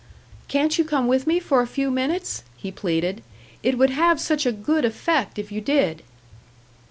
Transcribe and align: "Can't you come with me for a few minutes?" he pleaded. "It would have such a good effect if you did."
"Can't 0.47 0.79
you 0.79 0.83
come 0.83 1.05
with 1.07 1.27
me 1.27 1.39
for 1.39 1.61
a 1.61 1.67
few 1.67 1.91
minutes?" 1.91 2.41
he 2.57 2.71
pleaded. 2.71 3.21
"It 3.61 3.77
would 3.77 3.91
have 3.91 4.19
such 4.19 4.47
a 4.47 4.51
good 4.51 4.83
effect 4.83 5.37
if 5.37 5.51
you 5.51 5.61
did." 5.61 6.01